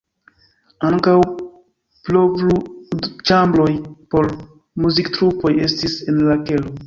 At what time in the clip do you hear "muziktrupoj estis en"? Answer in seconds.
4.87-6.23